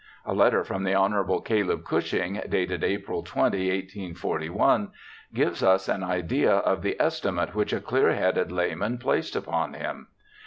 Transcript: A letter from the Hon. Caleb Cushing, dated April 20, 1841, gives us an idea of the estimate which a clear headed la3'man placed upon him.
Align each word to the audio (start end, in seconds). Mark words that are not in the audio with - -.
A 0.25 0.33
letter 0.33 0.63
from 0.63 0.83
the 0.83 0.95
Hon. 0.95 1.41
Caleb 1.43 1.83
Cushing, 1.85 2.41
dated 2.49 2.83
April 2.83 3.21
20, 3.21 3.69
1841, 3.69 4.89
gives 5.31 5.61
us 5.61 5.87
an 5.87 6.01
idea 6.03 6.53
of 6.53 6.81
the 6.81 6.99
estimate 6.99 7.53
which 7.53 7.71
a 7.71 7.79
clear 7.79 8.15
headed 8.15 8.49
la3'man 8.49 8.99
placed 8.99 9.35
upon 9.35 9.75
him. 9.75 10.07